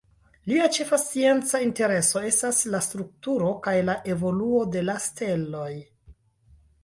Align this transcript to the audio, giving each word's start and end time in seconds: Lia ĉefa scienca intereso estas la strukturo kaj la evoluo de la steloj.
Lia 0.51 0.63
ĉefa 0.77 0.97
scienca 1.01 1.59
intereso 1.65 2.23
estas 2.29 2.61
la 2.75 2.79
strukturo 2.87 3.51
kaj 3.67 3.75
la 3.91 3.97
evoluo 4.13 4.63
de 4.77 4.83
la 4.87 4.97
steloj. 5.07 5.71